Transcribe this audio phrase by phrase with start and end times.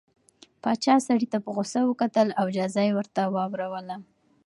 [0.63, 3.95] پاچا سړي ته په غوسه وکتل او جزا یې ورته واوروله.